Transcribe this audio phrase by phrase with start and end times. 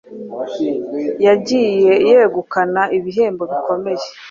[1.25, 4.05] yagiye yegukana ibihembo bikomeye